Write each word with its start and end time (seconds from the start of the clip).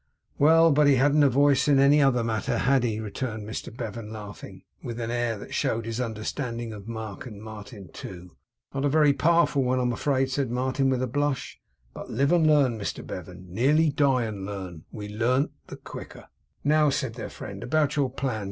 'Well! 0.39 0.71
but 0.71 0.87
he 0.87 0.95
hadn't 0.95 1.21
a 1.21 1.29
voice 1.29 1.67
in 1.67 1.77
any 1.77 2.01
other 2.01 2.23
matter, 2.23 2.57
had 2.57 2.83
he?' 2.83 2.99
returned 2.99 3.47
Mr 3.47 3.71
Bevan; 3.71 4.11
laughing 4.11 4.63
with 4.81 4.99
an 4.99 5.11
air 5.11 5.37
that 5.37 5.53
showed 5.53 5.85
his 5.85 6.01
understanding 6.01 6.73
of 6.73 6.87
Mark 6.87 7.27
and 7.27 7.39
Martin 7.39 7.87
too. 7.93 8.35
'Not 8.73 8.83
a 8.83 8.89
very 8.89 9.13
powerful 9.13 9.61
one, 9.61 9.77
I 9.77 9.83
am 9.83 9.93
afraid,' 9.93 10.31
said 10.31 10.49
Martin 10.49 10.89
with 10.89 11.03
a 11.03 11.07
blush. 11.07 11.59
'But 11.93 12.09
live 12.09 12.31
and 12.31 12.47
learn, 12.47 12.79
Mr 12.79 13.05
Bevan! 13.05 13.53
Nearly 13.53 13.91
die 13.91 14.23
and 14.23 14.43
learn; 14.43 14.85
we 14.91 15.07
learn 15.07 15.49
the 15.67 15.77
quicker.' 15.77 16.29
'Now,' 16.63 16.89
said 16.89 17.13
their 17.13 17.29
friend, 17.29 17.61
'about 17.63 17.95
your 17.95 18.09
plans. 18.09 18.39